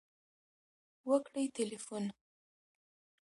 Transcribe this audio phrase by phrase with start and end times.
[1.09, 2.05] .وکړئ تلیفون